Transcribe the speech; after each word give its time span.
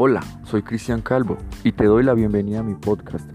Hola, 0.00 0.20
soy 0.44 0.62
Cristian 0.62 1.00
Calvo 1.00 1.38
y 1.64 1.72
te 1.72 1.86
doy 1.86 2.04
la 2.04 2.14
bienvenida 2.14 2.60
a 2.60 2.62
mi 2.62 2.76
podcast. 2.76 3.28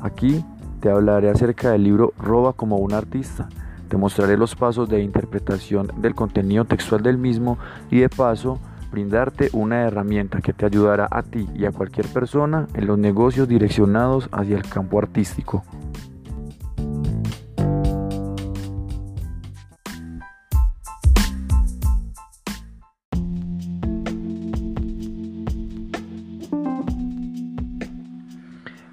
Aquí 0.00 0.44
te 0.78 0.88
hablaré 0.88 1.28
acerca 1.28 1.72
del 1.72 1.82
libro 1.82 2.12
Roba 2.16 2.52
como 2.52 2.76
un 2.76 2.92
artista. 2.92 3.48
Te 3.88 3.96
mostraré 3.96 4.36
los 4.36 4.54
pasos 4.54 4.88
de 4.88 5.02
interpretación 5.02 5.90
del 5.96 6.14
contenido 6.14 6.66
textual 6.66 7.02
del 7.02 7.18
mismo 7.18 7.58
y 7.90 7.98
de 7.98 8.08
paso 8.08 8.60
brindarte 8.92 9.50
una 9.54 9.82
herramienta 9.82 10.40
que 10.40 10.52
te 10.52 10.64
ayudará 10.64 11.08
a 11.10 11.24
ti 11.24 11.48
y 11.52 11.64
a 11.64 11.72
cualquier 11.72 12.06
persona 12.06 12.68
en 12.74 12.86
los 12.86 12.96
negocios 12.96 13.48
direccionados 13.48 14.28
hacia 14.30 14.56
el 14.56 14.62
campo 14.62 15.00
artístico. 15.00 15.64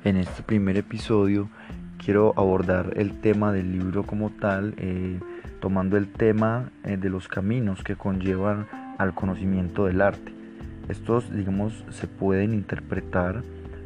En 0.03 0.17
este 0.17 0.41
primer 0.41 0.77
episodio 0.77 1.47
quiero 2.03 2.33
abordar 2.35 2.93
el 2.95 3.21
tema 3.21 3.53
del 3.53 3.71
libro 3.71 4.01
como 4.01 4.31
tal, 4.31 4.73
eh, 4.77 5.19
tomando 5.59 5.95
el 5.95 6.07
tema 6.07 6.71
eh, 6.83 6.97
de 6.97 7.11
los 7.11 7.27
caminos 7.27 7.83
que 7.83 7.95
conllevan 7.95 8.65
al 8.97 9.13
conocimiento 9.13 9.85
del 9.85 10.01
arte. 10.01 10.33
Estos, 10.89 11.31
digamos, 11.31 11.85
se 11.91 12.07
pueden 12.07 12.55
interpretar 12.55 13.43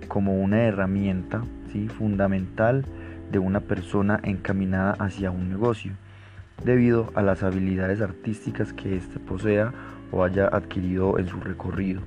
como 0.07 0.41
una 0.41 0.63
herramienta 0.63 1.43
¿sí? 1.73 1.89
fundamental 1.89 2.85
de 3.29 3.39
una 3.39 3.59
persona 3.59 4.21
encaminada 4.23 4.93
hacia 4.93 5.31
un 5.31 5.49
negocio, 5.49 5.91
debido 6.63 7.11
a 7.15 7.23
las 7.23 7.43
habilidades 7.43 7.99
artísticas 7.99 8.71
que 8.71 8.95
éste 8.95 9.19
posea 9.19 9.73
o 10.13 10.23
haya 10.23 10.47
adquirido 10.47 11.19
en 11.19 11.27
su 11.27 11.41
recorrido. 11.41 11.99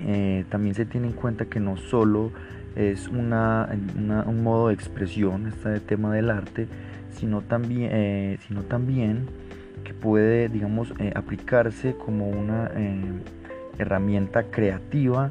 Eh, 0.00 0.44
también 0.48 0.74
se 0.74 0.84
tiene 0.84 1.06
en 1.06 1.12
cuenta 1.12 1.44
que 1.44 1.60
no 1.60 1.76
solo 1.76 2.32
es 2.76 3.08
una, 3.08 3.68
un 4.26 4.42
modo 4.42 4.68
de 4.68 4.74
expresión 4.74 5.46
este 5.46 5.80
tema 5.80 6.14
del 6.14 6.30
arte, 6.30 6.66
sino 7.12 7.42
también, 7.42 7.90
eh, 7.92 8.38
sino 8.46 8.62
también 8.62 9.26
que 9.84 9.94
puede, 9.94 10.48
digamos, 10.48 10.92
eh, 10.98 11.12
aplicarse 11.14 11.94
como 11.94 12.28
una 12.28 12.70
eh, 12.74 13.00
herramienta 13.78 14.44
creativa 14.44 15.30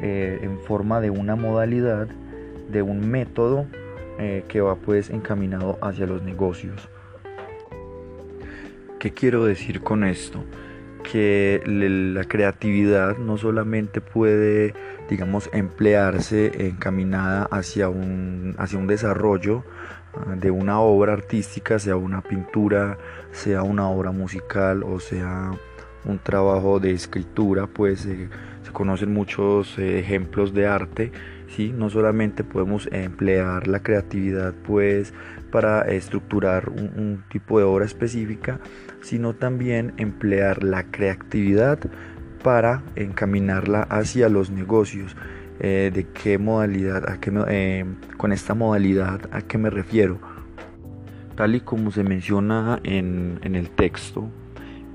en 0.00 0.60
forma 0.60 1.00
de 1.00 1.10
una 1.10 1.34
modalidad, 1.34 2.06
de 2.70 2.82
un 2.82 3.10
método 3.10 3.66
que 4.46 4.60
va 4.60 4.76
pues 4.76 5.10
encaminado 5.10 5.76
hacia 5.82 6.06
los 6.06 6.22
negocios. 6.22 6.88
¿Qué 9.00 9.10
quiero 9.10 9.44
decir 9.44 9.80
con 9.80 10.04
esto? 10.04 10.44
que 11.02 11.62
la 11.66 12.24
creatividad 12.24 13.16
no 13.18 13.38
solamente 13.38 14.00
puede, 14.00 14.74
digamos, 15.08 15.48
emplearse 15.52 16.68
encaminada 16.68 17.48
hacia 17.50 17.88
un, 17.88 18.54
hacia 18.58 18.78
un 18.78 18.86
desarrollo 18.86 19.64
ah, 20.14 20.34
de 20.36 20.50
una 20.50 20.80
obra 20.80 21.12
artística, 21.14 21.78
sea 21.78 21.96
una 21.96 22.20
pintura, 22.20 22.98
sea 23.32 23.62
una 23.62 23.88
obra 23.88 24.10
musical 24.10 24.82
o 24.82 25.00
sea 25.00 25.52
un 26.04 26.18
trabajo 26.18 26.80
de 26.80 26.92
escritura, 26.92 27.66
pues 27.66 28.06
eh, 28.06 28.28
se 28.62 28.72
conocen 28.72 29.12
muchos 29.12 29.78
eh, 29.78 29.98
ejemplos 29.98 30.54
de 30.54 30.66
arte, 30.66 31.12
¿sí? 31.48 31.72
no 31.72 31.90
solamente 31.90 32.44
podemos 32.44 32.88
emplear 32.92 33.66
la 33.68 33.82
creatividad 33.82 34.54
pues 34.66 35.12
para 35.50 35.82
estructurar 35.82 36.68
un, 36.68 37.24
tipo 37.30 37.58
de 37.58 37.64
obra 37.64 37.84
específica, 37.84 38.60
sino 39.00 39.34
también 39.34 39.94
emplear 39.96 40.62
la 40.62 40.84
creatividad 40.84 41.78
para 42.42 42.82
encaminarla 42.96 43.82
hacia 43.82 44.28
los 44.28 44.50
negocios. 44.50 45.16
Eh, 45.60 45.90
¿De 45.92 46.06
qué 46.06 46.38
modalidad? 46.38 47.08
A 47.10 47.20
qué, 47.20 47.32
eh, 47.48 47.84
con 48.16 48.32
esta 48.32 48.54
modalidad, 48.54 49.28
¿a 49.32 49.42
qué 49.42 49.58
me 49.58 49.70
refiero? 49.70 50.18
Tal 51.34 51.56
y 51.56 51.60
como 51.60 51.90
se 51.90 52.04
menciona 52.04 52.80
en, 52.84 53.40
el 53.42 53.70
texto, 53.70 54.28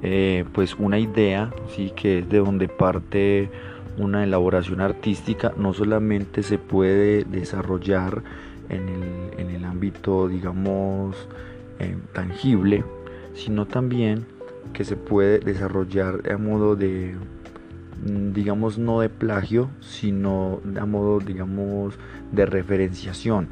eh, 0.01 0.45
pues 0.53 0.75
una 0.75 0.99
idea, 0.99 1.51
¿sí? 1.75 1.91
que 1.95 2.19
es 2.19 2.29
de 2.29 2.37
donde 2.37 2.67
parte 2.67 3.49
una 3.97 4.23
elaboración 4.23 4.81
artística, 4.81 5.53
no 5.57 5.73
solamente 5.73 6.43
se 6.43 6.57
puede 6.57 7.23
desarrollar 7.25 8.23
en 8.69 8.89
el, 9.37 9.65
ámbito, 9.65 10.27
digamos, 10.27 11.27
tangible, 12.13 12.83
sino 13.33 13.65
también 13.65 14.25
que 14.73 14.83
se 14.83 14.95
puede 14.95 15.39
desarrollar 15.39 16.29
a 16.29 16.37
modo 16.37 16.75
de, 16.75 17.15
mm, 18.05 18.33
digamos, 18.33 18.77
no 18.77 18.99
de 18.99 19.09
plagio, 19.09 19.69
sino 19.79 20.59
a 20.79 20.85
modo, 20.85 21.19
digamos, 21.19 21.97
de 22.31 22.45
referenciación. 22.45 23.47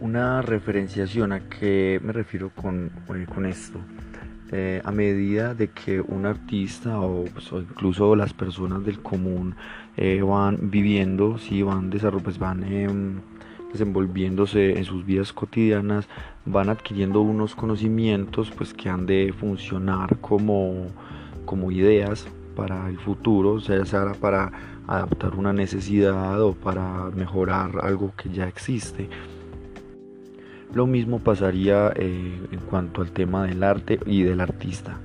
Una 0.00 0.42
referenciación 0.42 1.32
a 1.32 1.48
qué 1.48 2.00
me 2.02 2.12
refiero 2.12 2.50
con, 2.50 2.90
eh, 3.14 3.26
con 3.32 3.46
esto. 3.46 3.78
Eh, 4.52 4.82
a 4.84 4.92
medida 4.92 5.54
de 5.54 5.68
que 5.68 6.00
un 6.00 6.26
artista 6.26 7.00
o, 7.00 7.24
pues, 7.24 7.50
incluso 7.52 8.14
las 8.14 8.34
personas 8.34 8.84
del 8.84 9.00
común 9.00 9.54
van 9.96 10.70
viviendo, 10.70 11.38
si 11.38 11.62
van 11.62 11.88
desarrollando, 11.90 12.24
pues 12.24 12.38
van 12.38 12.64
em, 12.64 13.20
desenvolviéndose 13.74 14.78
en 14.78 14.84
sus 14.84 15.04
vidas 15.04 15.32
cotidianas, 15.32 16.08
van 16.46 16.70
adquiriendo 16.70 17.20
unos 17.20 17.54
conocimientos 17.54 18.50
pues 18.56 18.72
que 18.72 18.88
han 18.88 19.04
de 19.04 19.34
funcionar 19.38 20.16
como, 20.20 20.86
como 21.44 21.70
ideas 21.72 22.26
para 22.54 22.88
el 22.88 22.98
futuro, 22.98 23.60
sea 23.60 23.84
para 24.20 24.52
adaptar 24.86 25.34
una 25.34 25.52
necesidad 25.52 26.40
o 26.40 26.52
para 26.52 27.10
mejorar 27.16 27.72
algo 27.82 28.12
que 28.16 28.30
ya 28.30 28.46
existe. 28.46 29.08
Lo 30.72 30.86
mismo 30.86 31.18
pasaría 31.18 31.92
eh, 31.96 32.38
en 32.50 32.60
cuanto 32.70 33.02
al 33.02 33.10
tema 33.10 33.44
del 33.44 33.62
arte 33.62 33.98
y 34.06 34.22
del 34.22 34.40
artista. 34.40 34.98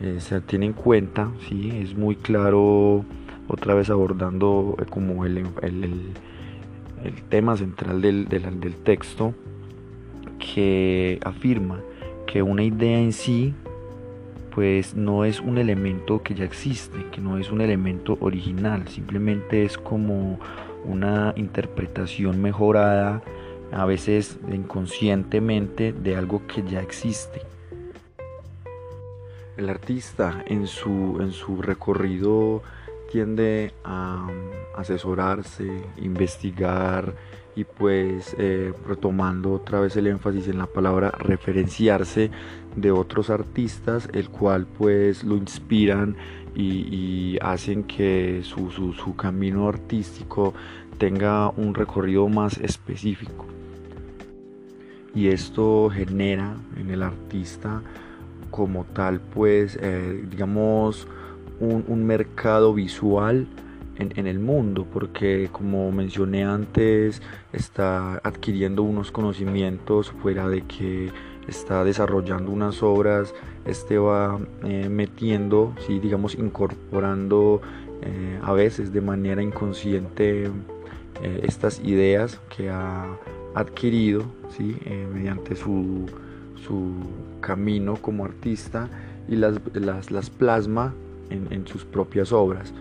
Eh, 0.00 0.18
se 0.20 0.40
tiene 0.40 0.66
en 0.66 0.72
cuenta, 0.72 1.30
¿sí? 1.48 1.70
es 1.82 1.96
muy 1.96 2.16
claro, 2.16 3.04
otra 3.48 3.74
vez 3.74 3.90
abordando 3.90 4.76
eh, 4.80 4.84
como 4.88 5.24
el, 5.24 5.44
tema 7.28 7.56
central 7.56 8.00
del, 8.02 8.28
del, 8.28 8.74
texto 8.76 9.34
que 10.38 11.18
afirma 11.24 11.80
que 12.26 12.42
una 12.42 12.62
idea 12.62 12.98
en 12.98 13.12
sí 13.12 13.54
pues 14.54 14.94
no 14.94 15.24
es 15.24 15.40
un 15.40 15.58
elemento 15.58 16.22
que 16.22 16.34
ya 16.34 16.44
existe, 16.44 17.06
que 17.12 17.20
no 17.20 17.38
es 17.38 17.52
un 17.52 17.60
elemento 17.60 18.18
original, 18.20 18.88
simplemente 18.88 19.64
es 19.64 19.78
como 19.78 20.40
una 20.84 21.32
interpretación 21.36 22.42
mejorada, 22.42 23.22
a 23.70 23.84
veces 23.84 24.38
inconscientemente, 24.52 25.92
de 25.92 26.16
algo 26.16 26.44
que 26.46 26.64
ya 26.64 26.80
existe. 26.80 27.42
El 29.56 29.68
artista 29.68 30.42
en 30.46 30.66
su, 30.66 31.18
en 31.20 31.30
su 31.30 31.62
recorrido 31.62 32.62
tiende 33.10 33.72
a 33.84 34.26
um, 34.28 34.80
asesorarse, 34.80 35.82
investigar 35.98 37.14
y 37.56 37.64
pues 37.64 38.36
eh, 38.38 38.72
retomando 38.86 39.52
otra 39.52 39.80
vez 39.80 39.96
el 39.96 40.06
énfasis 40.06 40.46
en 40.48 40.58
la 40.58 40.66
palabra 40.66 41.10
referenciarse 41.10 42.30
de 42.76 42.92
otros 42.92 43.30
artistas, 43.30 44.08
el 44.12 44.28
cual 44.28 44.66
pues 44.66 45.24
lo 45.24 45.36
inspiran 45.36 46.16
y, 46.54 47.38
hacen 47.40 47.84
que 47.84 48.40
su, 48.42 48.70
su 48.70 49.16
camino 49.16 49.68
artístico 49.68 50.54
tenga 50.98 51.50
un 51.50 51.74
recorrido 51.74 52.28
más 52.28 52.58
específico. 52.58 53.46
Y 55.14 55.28
esto 55.28 55.90
genera 55.92 56.56
en 56.76 56.90
el 56.90 57.02
artista 57.02 57.82
como 58.50 58.84
tal 58.84 59.20
pues 59.20 59.78
eh, 59.80 60.24
digamos 60.30 61.06
un, 61.60 62.06
mercado 62.06 62.72
visual 62.74 63.46
en, 63.98 64.26
el 64.26 64.38
mundo, 64.38 64.86
porque 64.92 65.48
como 65.50 65.90
mencioné 65.90 66.44
antes, 66.44 67.20
está 67.52 68.20
adquiriendo 68.22 68.82
unos 68.82 69.10
conocimientos 69.10 70.12
fuera 70.22 70.48
de 70.48 70.62
que 70.62 71.10
está 71.48 71.82
desarrollando 71.82 72.52
unas 72.52 72.82
obras, 72.82 73.34
este 73.64 73.98
va 73.98 74.38
eh, 74.64 74.88
metiendo, 74.88 75.74
¿sí? 75.86 75.98
digamos, 75.98 76.34
incorporando 76.34 77.60
eh, 78.02 78.38
a 78.42 78.52
veces 78.52 78.92
de 78.92 79.00
manera 79.00 79.42
inconsciente 79.42 80.44
eh, 80.44 81.40
estas 81.42 81.80
ideas 81.80 82.38
que 82.54 82.70
ha 82.70 83.06
adquirido 83.54 84.24
¿sí? 84.56 84.76
mediante 85.12 85.56
su, 85.56 86.06
su, 86.64 86.92
camino 87.40 87.96
como 87.96 88.24
artista 88.24 88.88
y 89.28 89.36
las, 89.36 89.60
las, 89.72 90.10
las 90.10 90.28
plasma 90.28 90.92
en, 91.30 91.66
sus 91.66 91.84
propias 91.84 92.32
obras. 92.32 92.72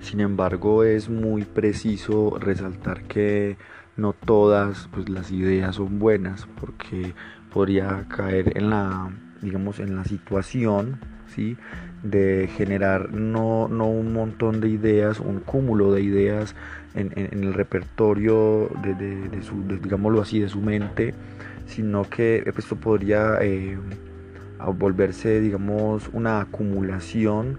Sin 0.00 0.20
embargo, 0.20 0.84
es 0.84 1.08
muy 1.08 1.44
preciso 1.44 2.36
resaltar 2.38 3.04
que 3.04 3.56
no 3.96 4.12
todas 4.12 4.88
pues, 4.92 5.08
las 5.08 5.30
ideas 5.30 5.76
son 5.76 5.98
buenas, 5.98 6.46
porque 6.60 7.14
podría 7.52 8.06
caer 8.08 8.56
en 8.56 8.70
la, 8.70 9.10
digamos, 9.40 9.78
en 9.80 9.96
la 9.96 10.04
situación 10.04 10.98
¿sí? 11.28 11.56
de 12.02 12.48
generar 12.56 13.12
no, 13.12 13.68
no, 13.68 13.86
un 13.86 14.12
montón 14.12 14.60
de 14.60 14.68
ideas, 14.68 15.20
un 15.20 15.40
cúmulo 15.40 15.92
de 15.92 16.02
ideas 16.02 16.54
en, 16.94 17.12
en, 17.16 17.44
el 17.44 17.54
repertorio 17.54 18.70
de, 18.82 18.94
de, 18.94 19.42
su, 19.42 19.62
digámoslo 19.82 20.20
así, 20.20 20.40
de 20.40 20.48
su 20.48 20.60
mente, 20.60 21.14
sino 21.66 22.08
que 22.08 22.44
esto 22.56 22.76
podría 22.76 23.38
eh, 23.40 23.78
volverse, 24.70 25.40
digamos, 25.40 26.08
una 26.12 26.40
acumulación 26.40 27.58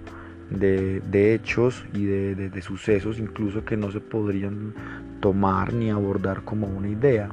de, 0.49 1.33
hechos 1.33 1.85
y 1.93 2.05
de, 2.05 2.35
de, 2.35 2.61
sucesos, 2.61 3.19
incluso 3.19 3.65
que 3.65 3.77
no 3.77 3.91
se 3.91 3.99
podrían 3.99 4.73
tomar 5.19 5.73
ni 5.73 5.89
abordar 5.89 6.43
como 6.43 6.67
una 6.67 6.89
idea. 6.89 7.29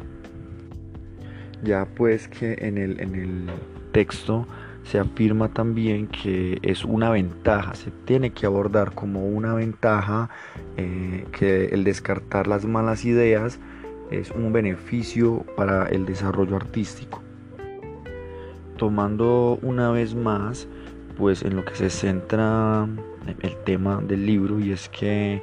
Ya 1.62 1.86
pues 1.86 2.28
que 2.28 2.56
en 2.60 2.78
el, 2.78 3.00
en 3.00 3.14
el 3.14 3.50
texto 3.92 4.46
se 4.84 4.98
afirma 4.98 5.48
también 5.48 6.08
que 6.08 6.58
es 6.62 6.84
una 6.84 7.10
ventaja, 7.10 7.74
se 7.74 7.90
tiene 8.04 8.32
que 8.32 8.46
abordar 8.46 8.94
como 8.94 9.26
una 9.26 9.54
ventaja 9.54 10.28
eh, 10.76 11.24
que 11.32 11.66
el 11.66 11.84
descartar 11.84 12.46
las 12.46 12.64
malas 12.64 13.04
ideas 13.04 13.60
es 14.10 14.30
un 14.32 14.52
beneficio 14.52 15.44
para 15.56 15.86
el 15.86 16.04
desarrollo 16.04 16.56
artístico. 16.56 17.22
Tomando 18.82 19.60
una 19.62 19.92
vez 19.92 20.12
más, 20.12 20.66
pues 21.16 21.42
en 21.42 21.54
lo 21.54 21.64
que 21.64 21.76
se 21.76 21.88
centra 21.88 22.88
el 23.40 23.56
tema 23.58 24.00
del 24.00 24.26
libro 24.26 24.58
y 24.58 24.72
es 24.72 24.88
que 24.88 25.40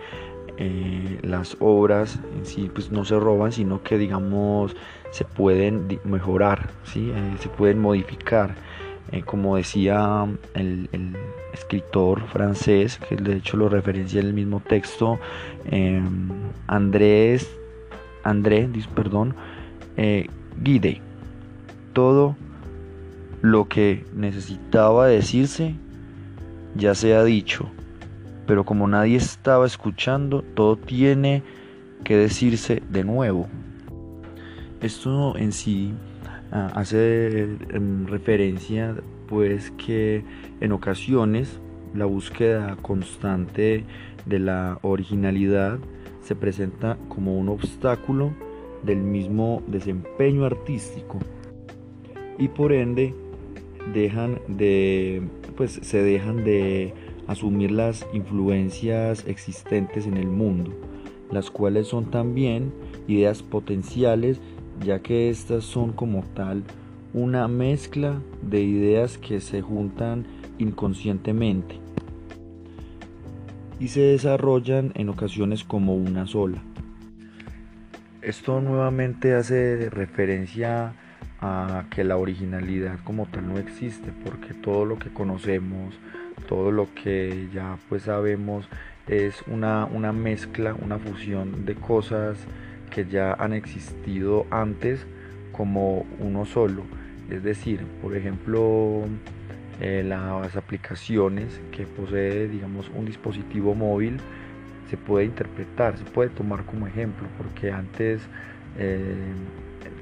eh, 0.57 1.19
las 1.21 1.55
obras 1.61 2.19
en 2.37 2.45
sí 2.45 2.69
pues 2.73 2.91
no 2.91 3.05
se 3.05 3.17
roban, 3.17 3.53
sino 3.53 3.81
que 3.81 3.97
digamos 3.97 4.75
se 5.11 5.23
pueden 5.23 5.87
mejorar, 6.03 6.69
¿sí? 6.83 7.13
Eh, 7.15 7.35
se 7.39 7.47
pueden 7.47 7.79
modificar 7.79 8.55
eh, 9.13 9.21
como 9.21 9.55
decía 9.55 10.27
el, 10.53 10.89
escritor 11.53 12.27
francés, 12.27 12.99
que 13.07 13.15
de 13.15 13.37
hecho 13.37 13.55
lo 13.55 13.69
referencia 13.69 14.19
en 14.19 14.27
el 14.27 14.33
mismo 14.33 14.61
texto, 14.67 15.17
em, 15.71 16.29
Andrés, 16.67 17.49
André, 18.25 18.67
perdón, 18.93 19.33
Guide, 20.61 21.01
todo 21.93 22.35
lo 23.41 23.67
que 23.67 24.05
necesitaba 24.13 25.07
decirse 25.07 25.75
ya 26.75 26.95
se 26.95 27.15
ha 27.15 27.23
dicho, 27.23 27.69
pero 28.45 28.63
como 28.63 28.87
nadie 28.87 29.17
estaba 29.17 29.65
escuchando, 29.65 30.41
todo 30.41 30.77
tiene 30.77 31.43
que 32.03 32.15
decirse 32.15 32.81
de 32.89 33.03
nuevo. 33.03 33.47
Esto 34.81 35.35
en 35.37 35.51
sí 35.51 35.93
Ah, 36.51 36.71
hace 36.73 37.43
em, 37.69 38.07
referencia 38.07 38.95
pues 39.27 39.69
que 39.71 40.23
en 40.61 40.71
ocasiones 40.71 41.59
la 41.93 42.05
búsqueda 42.05 42.75
constante 42.81 43.83
de 44.25 44.39
la 44.39 44.79
originalidad 44.81 45.77
se 46.23 46.35
presenta 46.35 46.97
como 47.07 47.37
un 47.37 47.49
obstáculo 47.49 48.33
del 48.81 48.97
mismo 48.97 49.61
desempeño 49.67 50.43
artístico 50.43 51.19
y 52.39 52.47
por 52.47 52.73
ende 52.73 53.13
dejan 53.93 54.39
de 54.47 55.21
pues 55.55 55.79
se 55.81 56.03
dejan 56.03 56.43
de 56.43 56.93
asumir 57.27 57.71
las 57.71 58.05
influencias 58.13 59.25
existentes 59.27 60.05
en 60.05 60.17
el 60.17 60.27
mundo 60.27 60.71
las 61.31 61.51
cuales 61.51 61.87
son 61.87 62.09
también 62.11 62.73
ideas 63.07 63.43
potenciales 63.43 64.39
ya 64.83 65.01
que 65.01 65.29
estas 65.29 65.63
son 65.63 65.93
como 65.93 66.23
tal 66.33 66.63
una 67.13 67.47
mezcla 67.47 68.21
de 68.41 68.61
ideas 68.61 69.17
que 69.17 69.41
se 69.41 69.61
juntan 69.61 70.25
inconscientemente 70.57 71.79
y 73.79 73.87
se 73.87 74.01
desarrollan 74.01 74.91
en 74.95 75.09
ocasiones 75.09 75.63
como 75.63 75.95
una 75.95 76.27
sola. 76.27 76.61
Esto 78.21 78.59
nuevamente 78.59 79.33
hace 79.33 79.89
referencia 79.89 80.89
a 80.89 80.93
que 81.89 82.03
la 82.03 82.17
originalidad 82.17 82.99
como 83.03 83.25
tal 83.25 83.47
no 83.47 83.57
existe, 83.57 84.11
porque 84.25 84.53
todo 84.53 84.85
lo 84.85 84.99
que 84.99 85.09
conocemos, 85.09 85.95
todo 86.47 86.71
lo 86.71 86.93
que 86.93 87.47
ya 87.53 87.77
pues 87.87 88.03
sabemos 88.03 88.67
es 89.07 89.41
una, 89.47 89.85
una 89.85 90.11
mezcla, 90.11 90.73
una 90.73 90.99
fusión 90.99 91.65
de 91.65 91.75
cosas 91.75 92.37
que 92.89 93.05
ya 93.05 93.33
han 93.33 93.53
existido 93.53 94.45
antes 94.51 95.05
como 95.51 96.05
uno 96.19 96.45
solo. 96.45 96.83
Es 97.29 97.43
decir, 97.43 97.85
por 98.01 98.15
ejemplo, 98.15 99.03
eh, 99.81 100.03
las 100.05 100.55
aplicaciones 100.55 101.61
que 101.71 101.85
posee, 101.85 102.47
digamos, 102.47 102.91
un 102.95 103.05
dispositivo 103.05 103.75
móvil 103.75 104.17
se 104.89 104.97
puede 104.97 105.25
interpretar, 105.25 105.97
se 105.97 106.03
puede 106.03 106.29
tomar 106.29 106.65
como 106.65 106.87
ejemplo, 106.87 107.27
porque 107.37 107.71
antes 107.71 108.21
eh, 108.77 109.15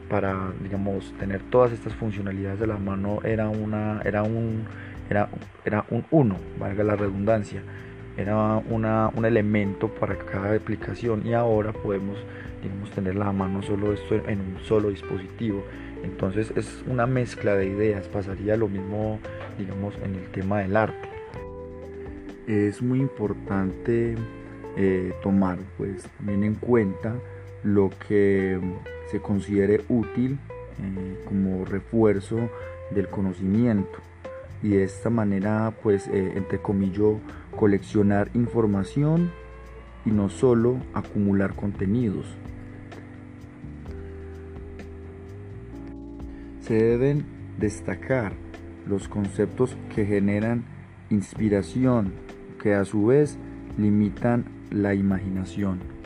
para, 0.10 0.52
digamos, 0.62 1.14
tener 1.20 1.42
todas 1.50 1.72
estas 1.72 1.94
funcionalidades 1.94 2.60
de 2.60 2.68
la 2.68 2.78
mano 2.78 3.20
era 3.24 3.50
una, 3.50 4.02
era 4.06 4.24
un, 4.24 4.66
era, 5.10 5.30
era 5.66 5.86
un 5.90 6.06
uno, 6.12 6.38
valga 6.60 6.84
la 6.84 6.96
redundancia, 6.96 7.62
era 8.18 8.62
una, 8.70 9.10
un 9.16 9.26
elemento 9.26 9.90
para 9.90 10.18
cada 10.18 10.56
aplicación 10.56 11.26
y 11.26 11.34
ahora 11.34 11.72
podemos 11.74 12.18
digamos, 12.62 12.92
tener 12.92 13.16
la 13.16 13.32
mano 13.32 13.62
solo 13.62 13.94
esto 13.94 14.16
en 14.16 14.40
un 14.40 14.58
solo 14.64 14.90
dispositivo. 14.90 15.64
Entonces 16.04 16.52
es 16.56 16.84
una 16.88 17.08
mezcla 17.08 17.56
de 17.56 17.68
ideas, 17.68 18.08
pasaría 18.08 18.56
lo 18.56 18.68
mismo, 18.68 19.20
digamos, 19.58 19.96
en 20.04 20.16
el 20.16 20.28
tema 20.32 20.60
del 20.60 20.76
arte. 20.76 21.10
Es 22.48 22.82
muy 22.82 23.00
importante 23.00 24.16
eh, 24.78 25.14
tomar 25.22 25.58
pues 25.78 26.04
también 26.18 26.44
en 26.44 26.56
cuenta 26.56 27.16
lo 27.68 27.90
que 28.08 28.60
se 29.12 29.20
considere 29.20 29.84
útil 29.90 30.40
eh, 30.82 31.24
como 31.26 31.66
refuerzo 31.66 32.50
del 32.92 33.10
conocimiento 33.10 34.00
y 34.64 34.70
de 34.70 34.86
esta 34.86 35.10
manera 35.10 35.74
pues 35.84 36.08
eh, 36.08 36.34
entre 36.38 36.60
comillas 36.60 37.18
coleccionar 37.58 38.30
información 38.34 39.32
y 40.06 40.12
no 40.12 40.30
solo 40.30 40.78
acumular 40.94 41.56
contenidos. 41.56 42.26
Se 46.62 46.74
deben 46.74 47.26
destacar 47.60 48.32
los 48.88 49.10
conceptos 49.10 49.76
que 49.94 50.06
generan 50.06 50.64
inspiración, 51.10 52.14
que 52.62 52.76
a 52.76 52.86
su 52.86 53.08
vez 53.08 53.38
limitan 53.78 54.46
la 54.72 54.94
imaginación. 54.94 55.97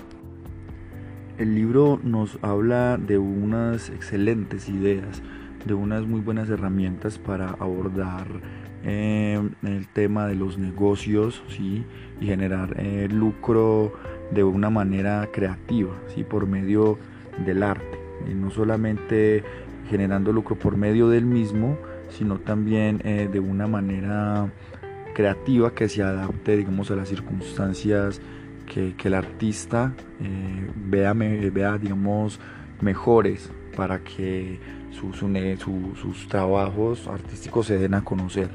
El 1.38 1.56
libro 1.56 2.00
nos 2.04 2.38
habla 2.42 2.98
de 2.98 3.18
unas 3.18 3.90
excelentes 3.90 4.70
ideas, 4.70 5.22
de 5.66 5.74
unas 5.74 6.06
muy 6.06 6.20
buenas 6.22 6.50
herramientas 6.50 7.18
para 7.18 7.50
abordar 7.52 8.28
eh, 8.84 9.42
el 9.64 9.88
tema 9.88 10.28
de 10.28 10.36
los 10.36 10.58
negocios 10.58 11.42
¿sí? 11.48 11.84
y 12.20 12.26
generar 12.26 12.76
eh, 12.78 13.08
lucro 13.10 13.94
de 14.32 14.44
una 14.44 14.70
manera 14.70 15.30
creativa 15.32 15.94
¿sí? 16.14 16.24
por 16.24 16.48
medio 16.48 17.00
del 17.46 17.64
arte. 17.64 18.00
Y 18.30 18.34
no 18.34 18.52
solamente 18.52 19.44
generando 19.90 20.32
lucro 20.34 20.56
por 20.58 20.78
medio 20.78 21.10
del 21.10 21.26
mismo, 21.26 21.78
sino 22.10 22.40
también 22.40 23.02
eh, 23.04 23.30
de 23.32 23.40
una 23.40 23.68
manera 23.68 24.52
creativa 25.16 25.74
que 25.74 25.90
se 25.90 26.04
adapte 26.04 26.58
digamos 26.58 26.92
a 26.92 26.96
las 26.96 27.10
circunstancias 27.10 28.22
que, 28.65 28.96
el 29.03 29.13
artista 29.13 29.94
vea, 30.75 31.13
vea 31.13 31.77
digamos 31.77 32.39
mejores 32.82 33.51
para 33.75 34.00
que 34.00 34.60
sus 34.91 36.27
trabajos 36.27 37.08
artísticos 37.08 37.68
se 37.68 37.77
den 37.77 37.94
a 37.94 38.03
conocer 38.03 38.50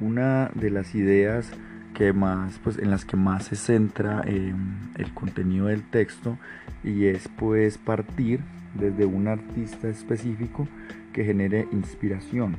una 0.00 0.50
de 0.54 0.70
las 0.70 0.94
ideas 0.94 1.50
que 1.94 2.12
más, 2.12 2.58
pues, 2.64 2.78
en 2.78 2.90
las 2.90 3.04
que 3.04 3.16
más 3.16 3.44
se 3.46 3.56
centra 3.56 4.22
em, 4.26 4.92
el 4.96 5.12
contenido 5.12 5.66
del 5.66 5.82
texto 5.82 6.38
y 6.82 7.06
es 7.06 7.28
pues 7.28 7.76
partir 7.76 8.40
desde 8.74 9.04
un 9.04 9.28
artista 9.28 9.88
específico 9.88 10.66
que 11.12 11.24
genere 11.24 11.68
inspiración. 11.72 12.56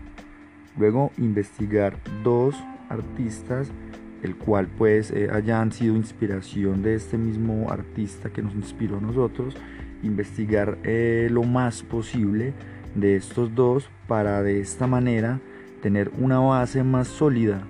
Luego 0.77 1.11
investigar 1.17 1.97
dos 2.23 2.55
artistas 2.89 3.71
el 4.23 4.35
cual 4.35 4.67
pues 4.77 5.11
eh, 5.11 5.29
hayan 5.31 5.71
sido 5.71 5.95
inspiración 5.95 6.83
de 6.83 6.95
este 6.95 7.17
mismo 7.17 7.71
artista 7.71 8.29
que 8.29 8.41
nos 8.41 8.53
inspiró 8.53 8.97
a 8.97 9.01
nosotros, 9.01 9.55
investigar 10.03 10.77
eh, 10.83 11.29
lo 11.31 11.43
más 11.43 11.83
posible 11.83 12.53
de 12.95 13.15
estos 13.15 13.55
dos 13.55 13.89
para 14.07 14.43
de 14.43 14.59
esta 14.59 14.87
manera 14.87 15.39
tener 15.81 16.11
una 16.19 16.39
base 16.39 16.83
más 16.83 17.07
sólida, 17.07 17.63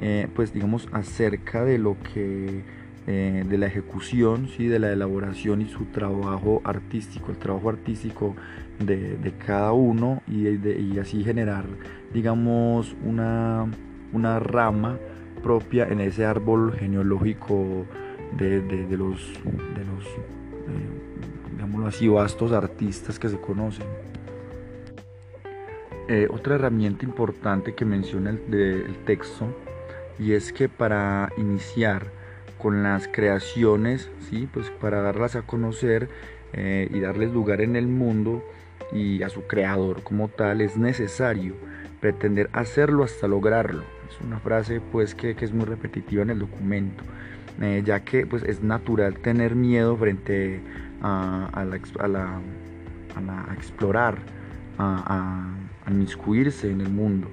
eh, 0.00 0.28
pues 0.34 0.52
digamos 0.52 0.88
acerca 0.92 1.64
de 1.64 1.78
lo 1.78 1.96
que, 2.00 2.62
eh, 3.06 3.44
de 3.48 3.58
la 3.58 3.66
ejecución, 3.66 4.48
¿sí? 4.48 4.66
de 4.66 4.78
la 4.78 4.92
elaboración 4.92 5.62
y 5.62 5.68
su 5.68 5.86
trabajo 5.86 6.60
artístico, 6.64 7.30
el 7.30 7.38
trabajo 7.38 7.70
artístico 7.70 8.36
de, 8.78 9.32
cada 9.44 9.72
uno 9.72 10.22
y, 10.28 10.46
y, 10.46 10.98
así 11.00 11.24
generar, 11.24 11.64
digamos, 12.12 12.94
una, 13.04 13.66
una 14.12 14.38
rama 14.38 14.98
propia 15.40 15.86
en 15.88 16.00
ese 16.00 16.24
árbol 16.24 16.72
genealógico 16.72 17.86
de, 18.36 18.60
los, 18.96 19.32
de 19.44 19.84
los 19.84 20.04
eh, 20.04 21.08
digámoslo 21.52 21.86
así, 21.86 22.08
vastos 22.08 22.52
artistas 22.52 23.18
que 23.18 23.28
se 23.28 23.40
conocen. 23.40 23.86
Eh, 26.08 26.26
otra 26.30 26.54
herramienta 26.54 27.04
importante 27.04 27.74
que 27.74 27.84
menciona 27.84 28.30
el, 28.30 28.96
texto 29.04 29.46
y 30.18 30.32
es 30.32 30.52
que 30.54 30.68
para 30.68 31.30
iniciar 31.36 32.06
con 32.56 32.82
las 32.82 33.08
creaciones, 33.08 34.10
¿sí? 34.30 34.48
pues 34.52 34.70
para 34.70 35.02
darlas 35.02 35.36
a 35.36 35.42
conocer 35.42 36.08
eh, 36.54 36.88
y 36.90 37.00
darles 37.00 37.32
lugar 37.32 37.60
en 37.60 37.76
el 37.76 37.88
mundo 37.88 38.42
y 38.90 39.22
a 39.22 39.28
su 39.28 39.46
creador 39.46 40.02
como 40.02 40.28
tal, 40.28 40.62
es 40.62 40.78
necesario 40.78 41.54
pretender 42.00 42.48
hacerlo 42.52 43.04
hasta 43.04 43.28
lograrlo. 43.28 43.97
Es 44.08 44.20
una 44.24 44.38
frase 44.40 44.80
pues 44.80 45.14
que, 45.14 45.36
es 45.38 45.52
muy 45.52 45.66
repetitiva 45.66 46.22
en 46.22 46.30
el 46.30 46.38
documento, 46.38 47.04
eh, 47.60 47.82
ya 47.84 48.00
que 48.00 48.26
pues 48.26 48.42
es 48.42 48.62
natural 48.62 49.18
tener 49.18 49.54
miedo 49.54 49.96
frente 49.96 50.60
a, 51.02 51.50
a, 51.52 51.64
la, 51.64 52.40
a, 53.16 53.54
explorar, 53.54 54.18
a, 54.78 55.50
a 55.84 55.90
inmiscuirse 55.90 56.70
en 56.70 56.80
el 56.80 56.90
mundo. 56.90 57.28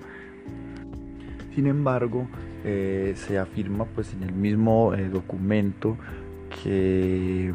Sin 1.56 1.68
embargo, 1.68 2.28
eh, 2.68 3.14
se 3.16 3.38
afirma 3.38 3.86
pues 3.86 4.14
en 4.14 4.24
el 4.24 4.34
mismo 4.34 4.96
eh, 4.96 5.08
documento 5.08 5.98
que, 6.64 7.54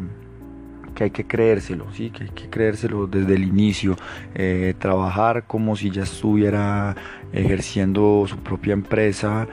que, 0.94 1.04
hay 1.04 1.11
que 1.11 1.26
creérselo, 1.26 1.87
¿sí? 1.92 2.11
que 2.11 2.25
hay 2.25 2.30
que 2.30 2.49
creérselo 2.49 3.06
desde 3.06 3.35
el 3.35 3.44
inicio, 3.44 3.97
eh, 4.35 4.75
trabajar 4.78 5.44
como 5.47 5.76
si 5.76 5.90
ya 5.90 6.02
estuviera 6.02 6.97
ejerciendo 7.32 8.25
su 8.28 8.37
propia 8.38 8.73
empresa, 8.73 9.47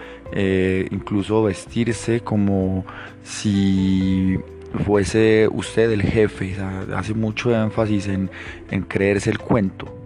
incluso 0.91 1.43
vestirse 1.43 2.21
como 2.21 2.85
si 3.23 4.37
fuese 4.83 5.47
usted 5.51 5.91
el 5.91 6.01
jefe, 6.01 6.55
hace 6.95 7.13
mucho 7.13 7.55
énfasis 7.55 8.07
en, 8.07 8.29
en 8.71 8.81
creerse 8.81 9.29
el 9.29 9.37
cuento 9.37 9.97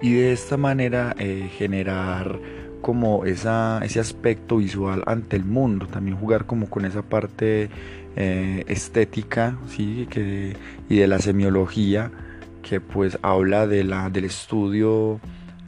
y 0.00 0.14
de 0.14 0.32
esta 0.32 0.56
manera 0.56 1.14
eh, 1.18 1.50
generar 1.56 2.38
como 2.80 3.24
esa, 3.24 3.80
ese 3.84 4.00
aspecto 4.00 4.58
visual 4.58 5.02
ante 5.06 5.36
el 5.36 5.44
mundo, 5.44 5.86
también 5.86 6.16
jugar 6.16 6.46
como 6.46 6.68
con 6.68 6.84
esa 6.84 7.02
parte 7.02 7.70
eh, 8.16 8.64
estética 8.68 9.56
¿sí? 9.68 10.06
que, 10.10 10.56
y 10.88 10.98
de 10.98 11.06
la 11.06 11.18
semiología 11.18 12.10
que 12.62 12.80
pues 12.80 13.18
habla 13.22 13.66
de 13.66 13.84
la, 13.84 14.10
del 14.10 14.24
estudio 14.24 15.20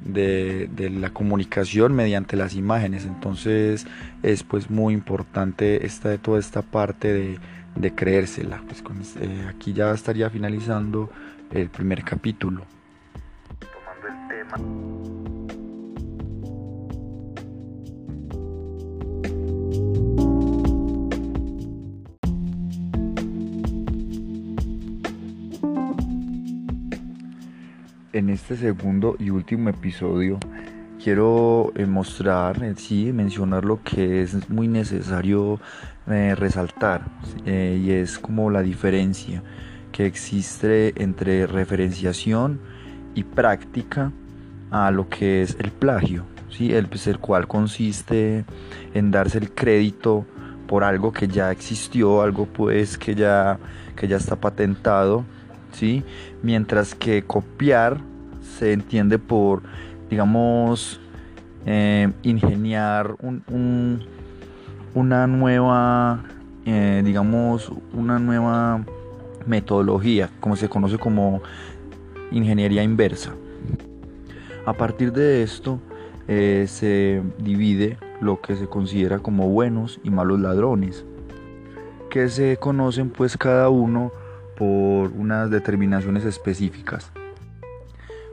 de, 0.04 0.68
la 0.90 1.10
comunicación 1.10 1.94
mediante 1.94 2.36
las 2.36 2.54
imágenes. 2.54 3.06
Entonces 3.06 3.86
es 4.22 4.42
pues 4.42 4.70
muy 4.70 4.94
importante 4.94 5.86
esta, 5.86 6.16
toda 6.18 6.38
esta 6.38 6.62
parte 6.62 7.12
de, 7.12 7.38
de 7.76 7.94
creérsela. 7.94 8.62
Pues 8.66 9.16
eh, 9.20 9.46
aquí 9.48 9.72
ya 9.72 9.92
estaría 9.92 10.28
finalizando 10.30 11.10
el 11.52 11.68
primer 11.68 12.02
capítulo 12.04 12.64
en 28.12 28.28
este 28.28 28.56
segundo 28.56 29.16
y 29.18 29.30
último 29.30 29.70
episodio 29.70 30.38
quiero 31.02 31.72
eh, 31.74 31.86
mostrar, 31.86 32.62
eh, 32.62 32.74
sí, 32.76 33.12
mencionar 33.12 33.64
lo 33.64 33.82
que 33.82 34.22
es 34.22 34.48
muy 34.48 34.68
necesario 34.68 35.58
eh, 36.06 36.34
resaltar 36.36 37.02
y 37.44 37.90
es 37.90 38.18
como 38.18 38.50
la 38.50 38.62
diferencia 38.62 39.42
que 39.90 40.06
existe 40.06 40.92
entre 41.02 41.46
referenciación 41.46 42.60
y 43.14 43.24
práctica 43.24 44.12
a 44.70 44.90
lo 44.90 45.08
que 45.08 45.42
es 45.42 45.56
el 45.58 45.70
plagio, 45.70 46.24
¿sí? 46.50 46.72
el, 46.72 46.86
pues, 46.86 47.06
el 47.06 47.18
cual 47.18 47.46
consiste 47.46 48.44
en 48.94 49.10
darse 49.10 49.38
el 49.38 49.52
crédito 49.52 50.24
por 50.66 50.84
algo 50.84 51.12
que 51.12 51.28
ya 51.28 51.50
existió, 51.50 52.22
algo 52.22 52.46
pues 52.46 52.96
que 52.96 53.14
ya, 53.14 53.58
que 53.96 54.08
ya 54.08 54.16
está 54.16 54.36
patentado, 54.36 55.24
¿sí? 55.72 56.04
mientras 56.42 56.94
que 56.94 57.22
copiar 57.22 57.98
se 58.58 58.72
entiende 58.72 59.18
por, 59.18 59.62
digamos, 60.10 61.00
eh, 61.66 62.10
ingeniar 62.22 63.14
un, 63.20 64.00
una 64.94 65.26
nueva, 65.26 66.24
eh, 66.66 67.02
digamos, 67.04 67.72
una 67.92 68.18
nueva 68.18 68.84
metodología, 69.46 70.30
como 70.40 70.56
se 70.56 70.68
conoce 70.68 70.98
como 70.98 71.42
ingeniería 72.30 72.82
inversa. 72.82 73.32
A 74.66 74.72
partir 74.72 75.12
de 75.12 75.42
esto 75.42 75.80
eh, 76.28 76.66
se 76.68 77.22
divide 77.38 77.98
lo 78.20 78.40
que 78.40 78.56
se 78.56 78.68
considera 78.68 79.18
como 79.18 79.48
buenos 79.48 80.00
y 80.04 80.10
malos 80.10 80.40
ladrones, 80.40 81.04
que 82.10 82.28
se 82.28 82.56
conocen 82.58 83.10
pues 83.10 83.36
cada 83.36 83.68
uno 83.70 84.12
por 84.62 85.10
unas 85.10 85.50
determinaciones 85.50 86.24
específicas. 86.24 87.10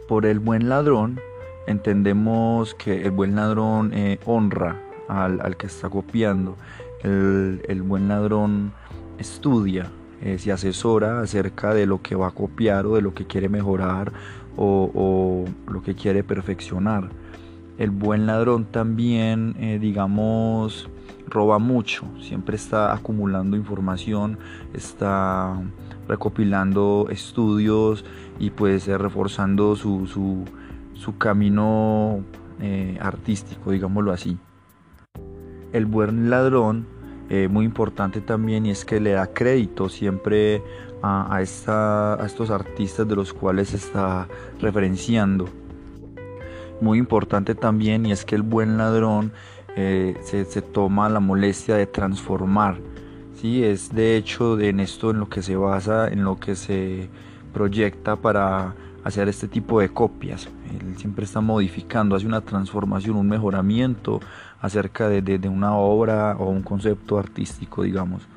Por 0.08 0.28
el 0.28 0.38
buen 0.38 0.70
ladrón 0.70 1.20
entendemos 1.66 2.76
que 2.76 3.02
el 3.02 3.10
buen 3.10 3.36
ladrón 3.36 3.92
eh, 3.96 4.20
honra 4.26 4.80
al, 5.08 5.58
que 5.58 5.66
está 5.66 5.90
copiando, 5.90 6.56
el, 7.02 7.82
buen 7.82 8.10
ladrón 8.10 8.74
estudia, 9.18 9.90
eh, 10.22 10.38
se 10.38 10.52
asesora 10.52 11.20
acerca 11.22 11.74
de 11.74 11.88
lo 11.88 12.04
que 12.04 12.14
va 12.14 12.28
a 12.28 12.32
copiar 12.32 12.86
o 12.86 12.94
de 12.94 13.02
lo 13.02 13.16
que 13.16 13.26
quiere 13.26 13.50
mejorar 13.50 14.14
o, 14.56 15.46
lo 15.68 15.82
que 15.82 15.96
quiere 15.96 16.24
perfeccionar. 16.24 17.10
El 17.80 17.90
buen 17.90 18.28
ladrón 18.28 18.66
también, 18.66 19.56
eh, 19.58 19.80
digamos, 19.82 20.92
roba 21.28 21.58
mucho, 21.58 22.06
siempre 22.22 22.56
está 22.56 22.94
acumulando 22.94 23.58
información, 23.58 24.38
está 24.76 25.60
recopilando 26.10 27.08
estudios 27.10 28.04
y 28.40 28.50
puede 28.50 28.80
ser 28.80 29.02
reforzando 29.02 29.76
su, 29.76 30.08
su, 30.94 31.18
camino 31.18 32.24
eh, 32.60 32.98
artístico, 33.00 33.72
digámoslo 33.72 34.12
así. 34.12 34.38
El 35.72 35.86
buen 35.86 36.30
ladrón, 36.30 36.88
eh, 37.30 37.48
muy 37.48 37.64
importante 37.64 38.22
también, 38.22 38.66
y 38.66 38.72
es 38.72 38.84
que 38.84 39.00
le 39.00 39.12
da 39.12 39.28
crédito 39.28 39.88
siempre 39.88 40.64
a, 41.02 41.42
estos 41.42 42.50
artistas 42.50 43.08
de 43.08 43.16
los 43.16 43.34
cuales 43.34 43.70
se 43.70 43.78
está 43.78 44.28
referenciando. 44.60 45.48
Muy 46.82 46.98
importante 46.98 47.56
también 47.56 48.06
y 48.06 48.12
es 48.12 48.26
que 48.26 48.36
el 48.36 48.42
buen 48.42 48.78
ladrón 48.78 49.32
eh, 49.76 50.16
se, 50.24 50.62
toma 50.62 51.10
la 51.10 51.20
molestia 51.20 51.76
de 51.76 51.86
transformar. 51.86 52.80
¿Sí? 53.40 53.64
Es 53.64 53.94
de 53.94 54.18
hecho 54.18 54.60
en 54.60 54.80
esto 54.80 55.12
en 55.12 55.20
lo 55.20 55.30
que 55.30 55.42
se 55.42 55.56
basa, 55.56 56.08
en 56.08 56.24
lo 56.24 56.40
que 56.40 56.56
se 56.56 57.10
proyecta 57.54 58.16
para 58.16 58.76
hacer 59.04 59.28
este 59.28 59.48
tipo 59.48 59.80
de 59.80 59.90
copias. 59.90 60.48
Él 60.70 60.98
siempre 60.98 61.26
está 61.26 61.42
modificando, 61.42 62.16
hace 62.16 62.28
una 62.28 62.42
transformación, 62.42 63.16
un 63.16 63.28
mejoramiento 63.28 64.20
acerca 64.62 65.10
de 65.10 65.50
una 65.50 65.76
obra 65.76 66.36
o 66.38 66.50
un 66.50 66.62
concepto 66.62 67.18
artístico, 67.18 67.84
digamos. 67.84 68.28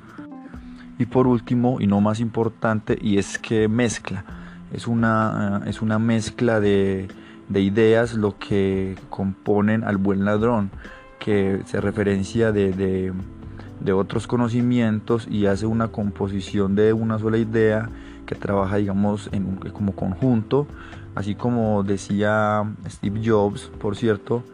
Y 0.99 1.07
por 1.07 1.27
último, 1.27 1.81
y 1.81 1.87
no 1.87 2.01
más 2.01 2.21
importante, 2.21 2.97
y 3.01 3.19
es 3.19 3.39
que 3.39 3.67
mezcla. 3.67 4.25
Es 4.73 4.87
una, 4.87 5.63
es 5.67 5.83
una 5.83 5.99
mezcla 5.99 6.61
de, 6.61 7.09
ideas 7.53 8.15
lo 8.15 8.39
que 8.39 8.97
componen 9.11 9.85
al 9.85 9.97
buen 9.97 10.25
ladrón, 10.25 10.71
que 11.19 11.61
se 11.67 11.81
referencia 11.81 12.53
de, 12.53 13.13
otros 13.91 14.29
conocimientos 14.29 15.27
y 15.29 15.47
hace 15.47 15.67
una 15.67 15.89
composición 15.89 16.77
de 16.77 16.93
una 16.93 17.19
sola 17.19 17.39
idea 17.39 17.89
que 18.27 18.37
trabaja, 18.37 18.77
digamos, 18.77 19.29
en 19.33 19.57
como 19.73 19.93
conjunto, 19.97 20.69
así 21.17 21.35
como 21.35 21.83
decía 21.83 22.63
Steve 22.89 23.21
Jobs, 23.25 23.73
por 23.81 23.97
cierto, 23.97 24.45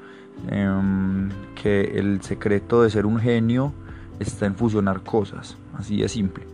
em, 0.48 1.28
que 1.60 1.98
el 1.98 2.22
secreto 2.22 2.82
de 2.82 2.90
ser 2.90 3.04
un 3.04 3.18
genio 3.18 3.72
está 4.18 4.46
en 4.46 4.54
fusionar 4.54 5.02
cosas, 5.02 5.58
así 5.74 6.00
de 6.00 6.08
simple. 6.08 6.44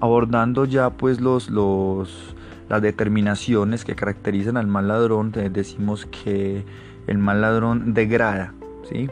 Abordando 0.00 0.64
ya 0.64 0.90
pues 0.90 1.20
los, 1.20 1.50
los, 1.50 2.34
las 2.68 2.80
determinaciones 2.80 3.84
que 3.84 3.94
caracterizan 3.94 4.56
al 4.56 4.66
mal 4.66 4.88
ladrón, 4.88 5.32
decimos 5.32 6.06
que 6.06 6.64
el 7.06 7.18
mal 7.18 7.40
ladrón 7.40 7.92
degrada, 7.94 8.54
¿sí? 8.88 9.08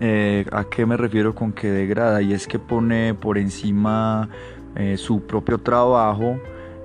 Eh, 0.00 0.46
¿A 0.52 0.64
qué 0.64 0.86
me 0.86 0.96
refiero 0.96 1.34
con 1.34 1.52
que 1.52 1.70
degrada? 1.70 2.22
Y 2.22 2.32
es 2.32 2.46
que 2.46 2.58
pone 2.58 3.14
por 3.14 3.38
encima 3.38 4.28
eh, 4.76 4.96
su 4.96 5.22
propio 5.22 5.58
trabajo 5.58 6.38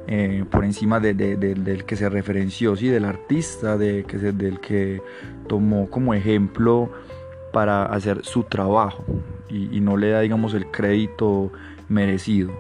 eh, 0.06 0.44
por 0.52 0.66
encima 0.66 1.00
del 1.00 1.86
que 1.86 1.96
se 1.96 2.10
referenció, 2.10 2.76
¿sí? 2.76 2.90
del 2.90 3.06
artista, 3.06 3.78
de, 3.78 4.04
que 4.04 4.18
del 4.18 4.60
que 4.60 5.02
tomó 5.48 5.90
como 5.90 6.14
ejemplo 6.14 6.92
para 7.54 7.86
hacer 7.86 8.26
su 8.26 8.44
trabajo 8.44 9.06
y, 9.50 9.80
no 9.80 9.96
le 9.96 10.10
da 10.10 10.20
digamos 10.20 10.54
el 10.56 10.70
crédito 10.70 11.52
merecido. 11.88 12.52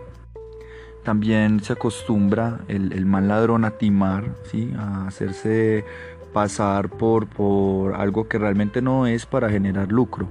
También 1.03 1.62
se 1.62 1.74
acostumbra 1.74 2.62
el, 2.69 3.05
mal 3.05 3.27
ladrón 3.27 3.65
a 3.65 3.72
timar, 3.72 4.36
¿sí? 4.50 4.72
a 4.77 5.07
hacerse 5.07 5.83
pasar 6.34 6.90
por, 6.90 7.28
por 7.28 7.94
algo 7.94 8.28
que 8.28 8.38
realmente 8.38 8.82
no 8.82 9.08
es 9.08 9.25
para 9.25 9.50
generar 9.50 9.92
lucro. 9.92 10.28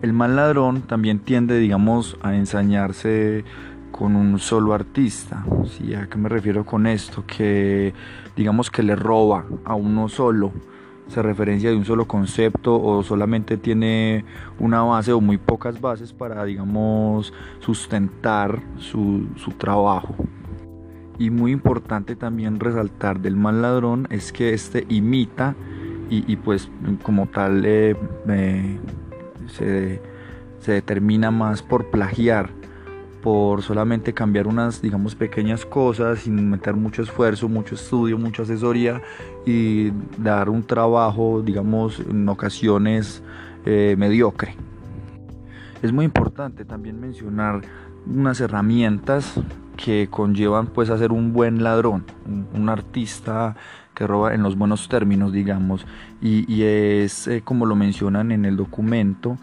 El 0.00 0.12
mal 0.12 0.36
ladrón 0.36 0.82
también 0.82 1.18
tiende, 1.18 1.58
digamos, 1.58 2.16
a 2.22 2.36
ensañarse 2.36 3.44
con 3.90 4.14
un 4.14 4.38
solo 4.38 4.72
artista. 4.72 5.44
¿sí? 5.66 5.92
¿A 5.94 6.08
qué 6.08 6.16
me 6.16 6.28
refiero 6.28 6.64
con 6.64 6.86
esto? 6.86 7.24
Que 7.26 7.92
digamos 8.36 8.70
que 8.70 8.84
le 8.84 8.94
roba 8.94 9.44
a 9.64 9.74
uno 9.74 10.08
solo. 10.08 10.52
Se 11.08 11.20
referencia 11.22 11.70
de 11.70 11.76
un 11.76 11.84
solo 11.84 12.06
concepto 12.06 12.80
o 12.80 13.02
solamente 13.02 13.56
tiene 13.56 14.24
una 14.60 14.82
base 14.82 15.12
o 15.12 15.20
muy 15.20 15.38
pocas 15.38 15.80
bases 15.80 16.12
para, 16.12 16.44
digamos, 16.44 17.32
sustentar 17.58 18.60
su, 18.76 19.26
su 19.36 19.52
trabajo. 19.52 20.14
Y 21.18 21.30
muy 21.30 21.52
importante 21.52 22.14
también 22.16 22.60
resaltar 22.60 23.20
del 23.20 23.36
mal 23.36 23.62
ladrón 23.62 24.06
es 24.10 24.32
que 24.32 24.54
este 24.54 24.86
imita 24.88 25.56
y, 26.10 26.36
pues 26.36 26.70
como 27.02 27.26
tal 27.26 27.64
eh, 27.66 27.94
se, 29.48 30.00
se 30.60 30.72
determina 30.72 31.30
más 31.30 31.62
por 31.62 31.90
plagiar 31.90 32.48
por 33.22 33.62
solamente 33.62 34.14
cambiar 34.14 34.46
unas, 34.46 34.80
digamos, 34.80 35.14
pequeñas 35.14 35.66
cosas 35.66 36.20
sin 36.20 36.50
meter 36.50 36.74
mucho 36.74 37.02
esfuerzo, 37.02 37.48
mucho 37.48 37.74
estudio, 37.74 38.16
mucha 38.16 38.42
asesoría 38.42 39.02
y 39.44 39.90
dar 40.16 40.48
un 40.48 40.62
trabajo, 40.62 41.42
digamos, 41.42 42.00
en 42.00 42.28
ocasiones 42.28 43.22
eh, 43.66 43.96
mediocre. 43.98 44.54
Es 45.82 45.92
muy 45.92 46.04
importante 46.04 46.64
también 46.64 47.00
mencionar 47.00 47.62
unas 48.06 48.40
herramientas 48.40 49.34
que 49.78 50.08
conllevan 50.10 50.66
pues 50.66 50.90
a 50.90 50.98
ser 50.98 51.12
un 51.12 51.32
buen 51.32 51.62
ladrón, 51.62 52.04
un, 52.52 52.68
artista 52.68 53.54
que 53.94 54.06
roba 54.06 54.34
en 54.34 54.42
los 54.42 54.58
buenos 54.58 54.88
términos, 54.88 55.32
digamos, 55.32 55.86
y, 56.20 56.62
es 56.62 57.28
eh, 57.28 57.42
como 57.44 57.64
lo 57.64 57.76
mencionan 57.76 58.32
en 58.32 58.44
el 58.44 58.56
documento, 58.56 59.38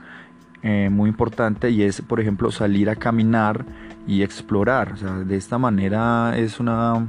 eh, 0.62 0.90
muy 0.92 1.10
importante 1.10 1.70
y 1.70 1.84
es, 1.84 2.02
por 2.02 2.20
ejemplo, 2.20 2.52
salir 2.52 2.90
a 2.90 2.96
caminar 2.96 3.66
y 4.08 4.24
explorar. 4.24 4.92
O 4.94 4.98
sea, 4.98 5.14
de 5.14 5.38
esta 5.38 5.58
manera 5.58 6.38
es 6.38 6.60
una 6.60 7.08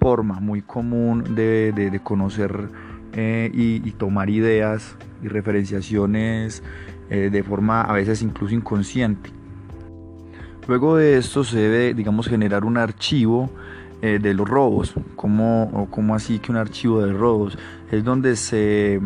forma 0.00 0.38
muy 0.38 0.62
común 0.62 1.34
de, 1.34 2.00
conocer 2.04 2.68
eh, 3.12 3.50
y, 3.52 3.90
tomar 3.92 4.30
ideas 4.30 4.96
y 5.22 5.28
referenciaciones 5.28 6.62
de 7.10 7.42
forma 7.42 7.80
a 7.82 7.92
veces 7.94 8.22
incluso 8.22 8.54
inconsciente. 8.54 9.37
Luego 10.68 10.96
de 10.96 11.18
esto 11.18 11.42
se 11.42 11.58
debe, 11.58 11.94
digamos, 11.94 12.28
generar 12.28 12.64
un 12.64 12.76
archivo 12.76 13.50
de 14.00 14.32
los 14.32 14.48
robos. 14.48 14.94
¿Cómo, 15.16 15.88
¿Cómo 15.90 16.14
así 16.14 16.38
que 16.38 16.52
un 16.52 16.58
archivo 16.58 17.02
de 17.02 17.12
robos? 17.12 17.58
Es 17.90 18.04
donde 18.04 18.36
se, 18.36 19.00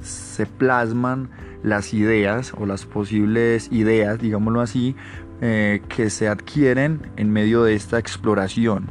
se 0.00 0.46
plasman 0.46 1.30
las 1.62 1.94
ideas 1.94 2.52
o 2.58 2.66
las 2.66 2.84
posibles 2.84 3.70
ideas, 3.70 4.18
digámoslo 4.18 4.60
así, 4.60 4.96
eh, 5.40 5.82
que 5.88 6.10
se 6.10 6.28
adquieren 6.28 7.00
en 7.16 7.30
medio 7.30 7.64
de 7.64 7.74
esta 7.74 7.98
exploración. 7.98 8.88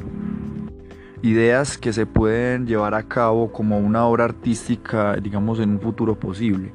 Ideas 1.21 1.77
que 1.77 1.93
se 1.93 2.05
pueden 2.05 2.65
llevar 2.65 2.95
a 2.95 3.03
cabo 3.03 3.51
como 3.51 3.77
una 3.77 4.05
obra 4.05 4.25
artística, 4.25 5.15
digamos, 5.17 5.59
en 5.59 5.71
un 5.71 5.79
futuro 5.79 6.19
posible. 6.19 6.73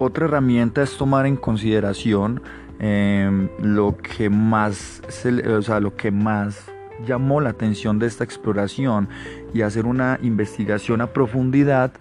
Otra 0.00 0.26
herramienta 0.26 0.82
es 0.82 0.96
tomar 0.96 1.26
en 1.26 1.36
consideración 1.36 2.42
em, 2.78 3.48
lo 3.60 3.96
que 3.96 4.30
más, 4.30 5.02
o 5.46 5.62
sea, 5.62 5.80
lo 5.80 5.96
que 5.96 6.10
más 6.10 6.64
llamó 7.06 7.40
la 7.40 7.50
atención 7.50 7.98
de 7.98 8.06
esta 8.06 8.24
exploración 8.24 9.08
y 9.54 9.62
hacer 9.62 9.86
una 9.86 10.18
investigación 10.22 11.00
a 11.00 11.08
profundidad 11.08 11.92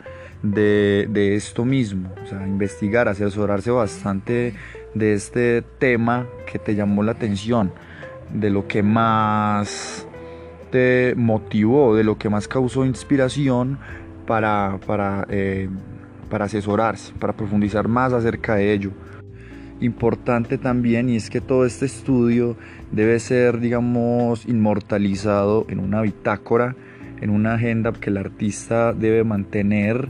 de, 0.44 1.36
esto 1.36 1.66
mismo, 1.66 2.14
o 2.24 2.28
sea, 2.28 2.46
investigar, 2.48 3.08
asesorarse 3.08 3.72
bastante 3.72 4.54
de 4.94 5.14
este 5.14 5.64
tema 5.80 6.28
que 6.52 6.60
te 6.60 6.76
llamó 6.76 7.04
la 7.04 7.14
atención, 7.14 7.72
de 8.32 8.50
lo 8.50 8.68
que 8.68 8.84
más 8.84 10.08
te 10.72 11.14
motivó, 11.16 11.96
de 11.96 12.04
lo 12.04 12.18
que 12.18 12.30
más 12.30 12.48
causó 12.48 12.86
inspiración 12.86 13.80
para, 14.26 14.80
para, 14.86 15.26
eh, 15.30 15.70
para 16.30 16.46
asesorarse, 16.46 17.14
para 17.20 17.34
profundizar 17.34 17.88
más 17.88 18.14
acerca 18.14 18.56
de 18.56 18.74
ello. 18.74 18.92
Importante 19.80 20.58
también 20.58 21.10
y 21.10 21.16
es 21.16 21.30
que 21.30 21.40
todo 21.40 21.66
este 21.66 21.86
estudio 21.86 22.58
debe 22.92 23.20
ser, 23.20 23.60
digamos, 23.60 24.48
inmortalizado 24.48 25.66
en 25.70 25.80
una 25.80 26.02
bitácora, 26.02 26.76
en 27.22 27.30
una 27.30 27.54
agenda 27.56 27.92
que 27.94 28.10
el 28.10 28.18
artista 28.18 28.94
debe 28.94 29.24
mantener 29.24 30.10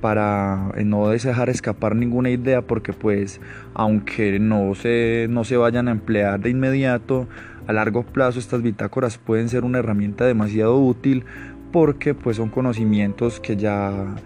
para 0.00 0.72
eh, 0.76 0.84
no 0.84 1.08
dejar 1.08 1.48
escapar 1.48 1.94
ninguna 1.94 2.30
idea 2.30 2.62
porque 2.62 2.92
pues 2.92 3.40
aunque 3.74 4.38
no 4.40 4.74
se, 4.74 5.26
no 5.30 5.44
se 5.44 5.56
vayan 5.56 5.88
a 5.88 5.92
emplear 5.92 6.40
de 6.40 6.50
inmediato, 6.50 7.28
a 7.66 7.72
largo 7.72 8.02
plazo 8.02 8.38
estas 8.38 8.62
bitácoras 8.62 9.18
pueden 9.18 9.48
ser 9.48 9.64
una 9.64 9.78
herramienta 9.78 10.26
demasiado 10.26 10.78
útil 10.78 11.24
porque 11.70 12.14
pues 12.14 12.36
son 12.36 12.48
conocimientos 12.48 13.40
que 13.40 13.56
ya, 13.56 14.16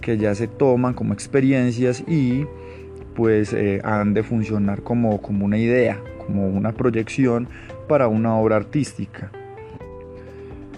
que 0.00 0.16
ya 0.16 0.34
se 0.34 0.46
toman 0.46 0.94
como 0.94 1.12
experiencias 1.12 2.04
y 2.06 2.46
pues 3.14 3.52
eh, 3.52 3.80
han 3.84 4.14
de 4.14 4.22
funcionar 4.22 4.82
como, 4.82 5.22
como 5.22 5.44
una 5.44 5.58
idea, 5.58 6.00
como 6.26 6.48
una 6.48 6.72
proyección 6.72 7.48
para 7.88 8.08
una 8.08 8.36
obra 8.36 8.56
artística 8.56 9.30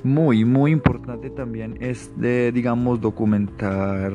muy 0.06 0.44
muy 0.44 0.70
importante 0.70 1.30
también 1.30 1.78
es 1.80 2.12
de 2.16 2.52
digamos 2.52 3.00
documentar 3.00 4.12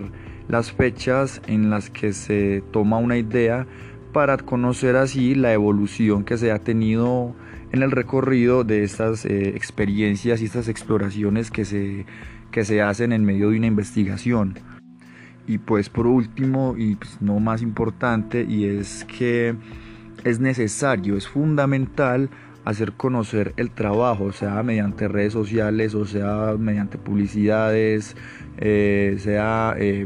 las 0.48 0.72
fechas 0.72 1.42
en 1.48 1.70
las 1.70 1.90
que 1.90 2.14
se 2.14 2.64
toma 2.72 2.98
una 2.98 3.18
idea 3.18 3.68
para 4.14 4.38
conocer 4.38 4.96
así 4.96 5.36
la 5.36 5.54
evolución 5.54 6.24
que 6.24 6.38
se 6.38 6.52
ha 6.52 6.60
tenido 6.60 7.36
en 7.72 7.84
el 7.84 7.92
recorrido 7.92 8.64
de 8.64 8.84
estas 8.84 9.26
eh, 9.26 9.50
experiencias 9.50 10.42
y 10.42 10.46
estas 10.46 10.68
exploraciones 10.68 11.52
que 11.52 11.66
se, 11.66 12.06
que 12.52 12.66
se 12.66 12.82
hacen 12.82 13.14
en 13.14 13.24
medio 13.24 13.50
de 13.50 13.58
una 13.58 13.68
investigación. 13.68 14.60
Y 15.48 15.58
pues 15.58 15.90
por 15.90 16.08
último, 16.08 16.76
y 16.78 16.96
pues 16.96 17.22
no 17.22 17.40
más 17.40 17.62
importante, 17.62 18.46
y 18.48 18.66
es 18.66 19.06
que 19.06 19.56
es 20.24 20.40
necesario, 20.40 21.18
es 21.18 21.28
fundamental 21.28 22.30
hacer 22.64 22.94
conocer 22.94 23.54
el 23.58 23.72
trabajo, 23.72 24.32
sea 24.32 24.62
mediante 24.64 25.08
redes 25.08 25.34
sociales, 25.34 25.96
o 25.96 26.06
sea 26.06 26.56
mediante 26.58 26.98
publicidades, 26.98 28.16
eh, 28.58 29.16
sea 29.20 29.76
eh, 29.78 30.06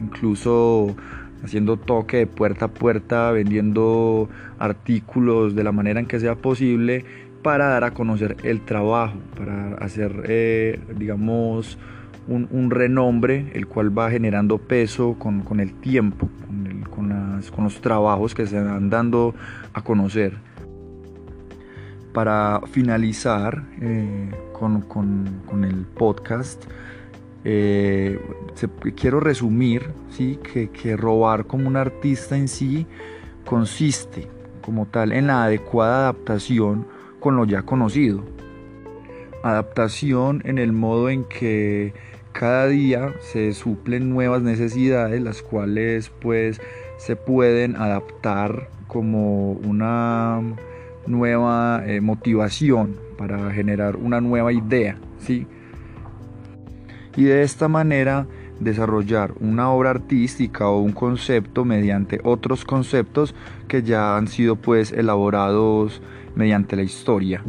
incluso 0.00 0.94
haciendo 1.42 1.76
toque 1.76 2.18
de 2.18 2.26
puerta 2.26 2.66
a 2.66 2.68
puerta, 2.68 3.30
vendiendo 3.32 4.28
artículos 4.58 5.54
de 5.54 5.64
la 5.64 5.72
manera 5.72 6.00
en 6.00 6.06
que 6.06 6.20
sea 6.20 6.36
posible 6.36 7.04
para 7.42 7.66
dar 7.66 7.84
a 7.84 7.92
conocer 7.92 8.36
el 8.42 8.64
trabajo, 8.64 9.18
para 9.36 9.74
hacer, 9.74 10.24
eh, 10.28 10.80
digamos, 10.96 11.78
un, 12.28 12.70
renombre, 12.70 13.50
el 13.54 13.66
cual 13.66 13.96
va 13.96 14.10
generando 14.10 14.58
peso 14.58 15.16
con, 15.18 15.60
el 15.60 15.74
tiempo, 15.74 16.28
con, 16.90 17.64
los 17.64 17.80
trabajos 17.80 18.34
que 18.34 18.46
se 18.46 18.60
van 18.60 18.90
dando 18.90 19.34
a 19.72 19.82
conocer. 19.82 20.34
Para 22.12 22.62
finalizar 22.70 23.64
eh, 23.80 24.30
con 24.52 25.64
el 25.64 25.84
podcast, 25.84 26.64
eh, 27.48 28.18
quiero 28.96 29.20
resumir 29.20 29.92
¿sí? 30.10 30.36
que, 30.42 30.96
robar 30.96 31.46
como 31.46 31.68
un 31.68 31.76
artista 31.76 32.36
en 32.36 32.48
sí 32.48 32.88
consiste 33.44 34.28
como 34.62 34.86
tal 34.86 35.12
en 35.12 35.28
la 35.28 35.44
adecuada 35.44 36.08
adaptación 36.08 36.88
con 37.20 37.36
lo 37.36 37.44
ya 37.44 37.62
conocido. 37.62 38.24
Adaptación 39.44 40.42
en 40.44 40.58
el 40.58 40.72
modo 40.72 41.08
en 41.08 41.22
que 41.22 41.94
cada 42.38 42.66
día 42.66 43.14
se 43.20 43.54
suplen 43.54 44.10
nuevas 44.10 44.42
necesidades, 44.42 45.22
las 45.22 45.40
cuales 45.40 46.10
pues 46.20 46.60
se 46.98 47.16
pueden 47.16 47.76
adaptar 47.76 48.68
como 48.88 49.52
una 49.52 50.42
nueva 51.06 51.82
eh, 51.86 52.02
motivación 52.02 52.96
para 53.16 53.50
generar 53.52 53.96
una 53.96 54.20
nueva 54.20 54.52
idea, 54.52 54.98
¿sí? 55.18 55.46
y 57.16 57.24
de 57.24 57.42
esta 57.42 57.68
manera 57.68 58.26
desarrollar 58.60 59.32
una 59.40 59.70
obra 59.70 59.90
artística 59.90 60.68
o 60.68 60.80
un 60.80 60.92
concepto 60.92 61.64
mediante 61.64 62.20
otros 62.22 62.66
conceptos 62.66 63.34
que 63.66 63.82
ya 63.82 64.16
han 64.16 64.28
sido 64.28 64.56
pues 64.56 64.92
elaborados 64.92 66.02
mediante 66.34 66.76
la 66.76 66.82
historia. 66.82 67.42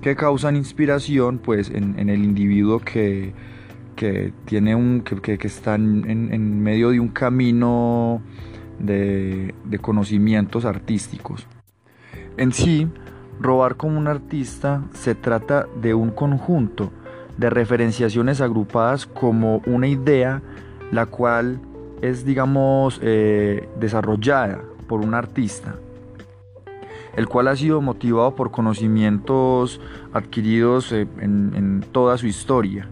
que 0.00 0.16
causan 0.16 0.56
inspiración 0.56 1.38
pues 1.38 1.70
en, 1.70 2.08
el 2.08 2.24
individuo 2.24 2.80
que, 2.80 3.32
tiene 4.44 4.74
un 4.74 5.02
que, 5.02 5.38
está 5.42 5.74
en, 5.74 6.62
medio 6.62 6.90
de 6.90 7.00
un 7.00 7.08
camino 7.08 8.22
de, 8.78 9.54
de 9.64 9.78
conocimientos 9.78 10.64
artísticos. 10.64 11.46
En 12.36 12.52
sí, 12.52 12.88
robar 13.40 13.76
como 13.76 13.98
un 13.98 14.08
artista 14.08 14.82
se 14.92 15.14
trata 15.14 15.66
de 15.80 15.94
un 15.94 16.10
conjunto 16.10 16.92
de 17.36 17.50
referenciaciones 17.50 18.40
agrupadas 18.40 19.06
como 19.06 19.62
una 19.66 19.88
idea 19.88 20.42
la 20.90 21.06
cual 21.06 21.60
es 22.02 22.24
digamos 22.24 23.00
eh, 23.02 23.68
desarrollada 23.80 24.60
por 24.86 25.00
un 25.00 25.14
artista 25.14 25.76
el 27.16 27.28
cual 27.28 27.48
ha 27.48 27.56
sido 27.56 27.80
motivado 27.80 28.34
por 28.34 28.50
conocimientos 28.50 29.80
adquiridos 30.12 30.92
eh, 30.92 31.06
en, 31.20 31.84
toda 31.92 32.16
su 32.16 32.26
historia, 32.26 32.88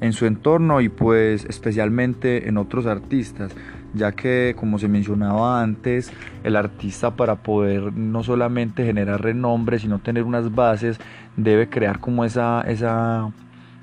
en 0.00 0.12
su 0.12 0.26
entorno 0.26 0.80
y 0.80 0.88
pues 0.88 1.44
especialmente 1.44 2.48
en 2.48 2.56
otros 2.56 2.86
artistas, 2.86 3.52
ya 3.94 4.12
que 4.12 4.54
como 4.58 4.78
se 4.78 4.88
mencionaba 4.88 5.62
antes, 5.62 6.12
el 6.44 6.56
artista 6.56 7.16
para 7.16 7.36
poder 7.36 7.92
no 7.92 8.22
solamente 8.22 8.84
generar 8.84 9.22
renombre, 9.22 9.78
sino 9.78 9.98
tener 9.98 10.24
unas 10.24 10.54
bases, 10.54 10.98
debe 11.36 11.68
crear 11.68 12.00
como 12.00 12.24
esa, 12.24 12.62
esa, 12.62 13.30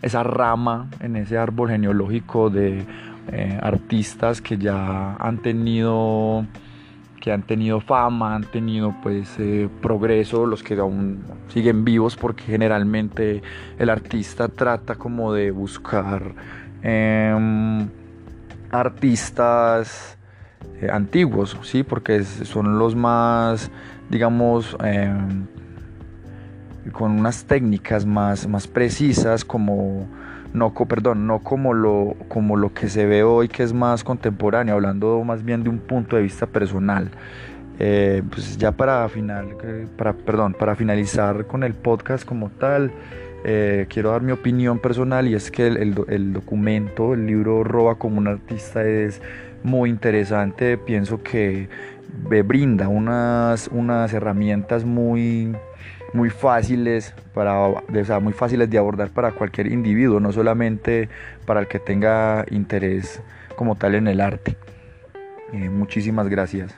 esa 0.02 0.24
rama 0.24 0.90
en 1.00 1.16
ese 1.16 1.38
árbol 1.38 1.70
genealógico 1.70 2.50
de 2.50 2.86
eh, 3.32 3.60
artistas 3.62 4.42
que 4.42 4.58
ya 4.58 5.16
han 5.16 5.40
tenido 5.40 6.46
que 7.26 7.32
han 7.32 7.42
tenido 7.42 7.80
fama, 7.82 8.36
han 8.36 8.44
tenido 8.44 8.94
pues 9.02 9.40
eh, 9.40 9.68
progreso, 9.82 10.46
los 10.46 10.62
que 10.62 10.76
aún 10.76 11.24
siguen 11.48 11.84
vivos 11.84 12.16
porque 12.16 12.44
generalmente 12.44 13.42
el 13.80 13.90
artista 13.90 14.48
trata 14.48 14.94
como 14.94 15.34
de 15.34 15.50
buscar 15.50 16.36
em, 16.84 17.90
artistas 18.70 20.20
eh, 20.80 20.88
antiguos, 20.92 21.58
¿sí? 21.64 21.82
porque 21.82 22.24
son 22.24 22.78
los 22.78 22.96
más, 22.96 23.72
digamos, 24.12 24.78
em, 24.84 25.48
con 26.92 27.10
unas 27.10 27.46
técnicas 27.46 28.06
más, 28.06 28.48
más 28.48 28.68
precisas 28.68 29.44
como 29.44 30.08
no, 30.56 30.74
perdón, 30.74 31.28
no 31.28 31.40
como 31.40 31.74
lo, 31.74 32.16
como 32.28 32.56
lo 32.56 32.74
que 32.74 32.90
se 32.90 33.06
ve 33.06 33.24
hoy 33.24 33.48
que 33.48 33.64
es 33.64 33.74
más 33.74 34.04
contemporáneo, 34.04 34.76
hablando 34.76 35.24
más 35.24 35.44
bien 35.44 35.64
de 35.64 35.70
un 35.70 35.80
punto 35.80 36.16
de 36.16 36.24
vista 36.24 36.48
personal. 36.48 37.12
Eh, 37.78 38.24
pues 38.30 38.58
ya 38.58 38.72
para 38.72 39.08
final, 39.10 39.58
eh, 39.64 39.86
para, 39.98 40.14
perdón, 40.14 40.56
para 40.58 40.76
finalizar 40.76 41.46
con 41.46 41.64
el 41.64 41.74
podcast 41.74 42.26
como 42.26 42.50
tal, 42.50 42.92
eh, 43.44 43.86
quiero 43.90 44.12
dar 44.12 44.22
mi 44.22 44.32
opinión 44.32 44.80
personal 44.80 45.28
y 45.28 45.36
es 45.36 45.52
que 45.52 45.68
el, 45.68 46.34
documento, 46.34 47.14
el 47.14 47.28
libro 47.28 47.64
Roba 47.64 47.96
como 47.96 48.18
un 48.18 48.28
artista 48.28 48.86
es 48.86 49.22
muy 49.64 49.90
interesante, 49.90 50.78
pienso 50.78 51.22
que 51.22 51.68
brinda 52.46 52.88
unas, 52.88 53.68
unas 53.68 54.14
herramientas 54.14 54.86
muy 54.86 55.54
muy 56.16 56.30
fáciles 56.30 57.14
para 57.34 57.68
muy 58.22 58.34
fáciles 58.34 58.70
de 58.70 58.78
abordar 58.78 59.10
para 59.10 59.32
cualquier 59.34 59.68
individuo, 59.68 60.20
no 60.20 60.32
solamente 60.32 61.10
para 61.46 61.60
el 61.60 61.68
que 61.68 61.80
tenga 61.80 62.46
interés 62.50 63.22
como 63.56 63.76
tal 63.76 63.96
en 63.96 64.08
el 64.08 64.22
arte. 64.22 64.58
Eh, 65.54 65.70
muchísimas 65.70 66.28
gracias. 66.28 66.76